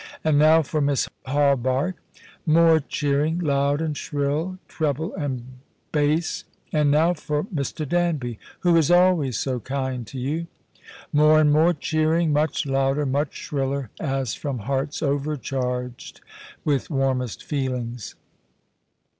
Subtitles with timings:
[0.23, 1.95] "And now for Miss Hawberk."
[2.43, 5.59] More cheering; loud and shrill, treble and
[5.91, 6.43] bass.
[6.73, 7.87] "x\.nd now for Mr.
[7.87, 10.47] Danby, who is always so kind to you."
[11.13, 16.21] More and more cheering, much louder, much shriller, as from hearts overcharged
[16.65, 18.15] with warmest feelings.